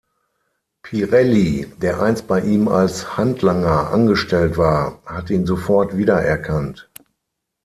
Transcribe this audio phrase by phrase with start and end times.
[0.81, 6.89] Pirelli, der einst bei ihm als Handlanger angestellt war, hat ihn sofort wiedererkannt.